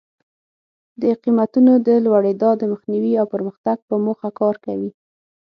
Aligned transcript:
د 1.01 1.03
قیمتونو 1.23 1.73
د 1.87 1.89
لوړېدا 2.05 2.49
د 2.57 2.63
مخنیوي 2.71 3.13
او 3.21 3.25
پرمختګ 3.33 3.77
په 3.87 3.95
موخه 4.05 4.29
کار 4.39 4.55
کوي. 4.65 4.91